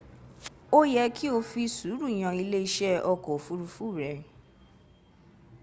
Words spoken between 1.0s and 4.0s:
kí o fi sùúrù yan ilé iṣẹ́ ọkọ̀ òfurufú r